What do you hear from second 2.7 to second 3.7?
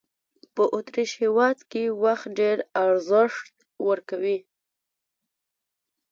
ارزښت